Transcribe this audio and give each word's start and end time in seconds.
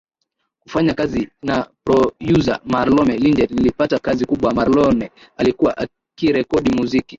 kufanya 0.63 0.93
kazi 0.93 1.29
na 1.43 1.69
prodyuza 1.83 2.59
Marlone 2.65 3.17
Linje 3.17 3.45
nilipata 3.51 3.99
kazi 3.99 4.25
kubwa 4.25 4.53
Marlone 4.53 5.11
alikuwa 5.37 5.77
akirekodi 6.15 6.69
muziki 6.75 7.09